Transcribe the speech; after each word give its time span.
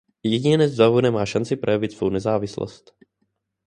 Jedinec 0.25 0.73
v 0.73 0.77
davu 0.81 1.01
nemá 1.01 1.25
šanci 1.25 1.55
projevit 1.55 1.91
svou 1.91 2.09
nezávislost. 2.09 2.93